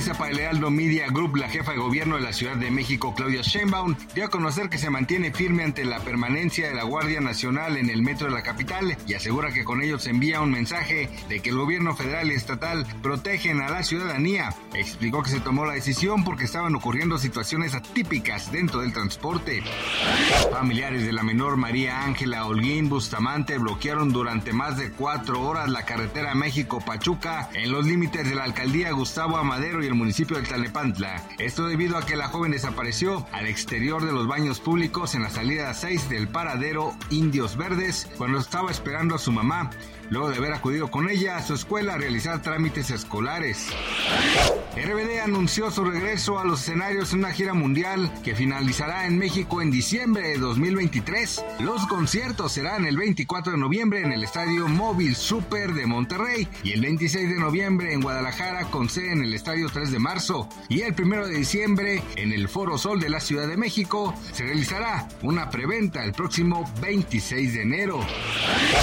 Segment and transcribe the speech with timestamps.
[0.00, 3.14] Entrevista para el Heraldo Media Group, la jefa de gobierno de la Ciudad de México,
[3.14, 7.20] Claudia Sheinbaum, dio a conocer que se mantiene firme ante la permanencia de la Guardia
[7.20, 10.52] Nacional en el metro de la capital y asegura que con ello se envía un
[10.52, 14.54] mensaje de que el gobierno federal y estatal protegen a la ciudadanía.
[14.72, 19.62] Explicó que se tomó la decisión porque estaban ocurriendo situaciones atípicas dentro del transporte.
[20.50, 25.84] Familiares de la menor María Ángela Holguín Bustamante bloquearon durante más de cuatro horas la
[25.84, 31.22] carretera México-Pachuca en los límites de la alcaldía Gustavo Amadero y el municipio de Tlalnepantla.
[31.38, 35.30] Esto debido a que la joven desapareció al exterior de los baños públicos en la
[35.30, 39.70] salida 6 del paradero Indios Verdes cuando estaba esperando a su mamá
[40.10, 43.68] luego de haber acudido con ella a su escuela a realizar trámites escolares.
[44.76, 49.62] RBD anunció su regreso a los escenarios en una gira mundial que finalizará en México
[49.62, 51.44] en diciembre de 2023.
[51.60, 56.72] Los conciertos serán el 24 de noviembre en el Estadio Móvil Super de Monterrey y
[56.72, 60.82] el 26 de noviembre en Guadalajara con sede en el Estadio 3 de marzo y
[60.82, 65.08] el 1 de diciembre en el Foro Sol de la Ciudad de México se realizará
[65.22, 68.00] una preventa el próximo 26 de enero.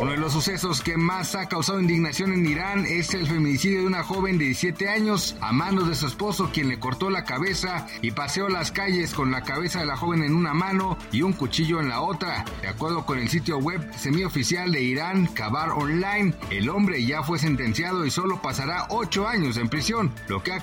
[0.00, 3.86] Uno de los sucesos que más ha causado indignación en Irán es el feminicidio de
[3.86, 7.86] una joven de 17 años a manos de su esposo quien le cortó la cabeza
[8.02, 11.32] y paseó las calles con la cabeza de la joven en una mano y un
[11.32, 12.44] cuchillo en la otra.
[12.60, 17.38] De acuerdo con el sitio web semioficial de Irán, Kabar Online, el hombre ya fue
[17.38, 20.62] sentenciado y solo pasará 8 años en prisión, lo que ha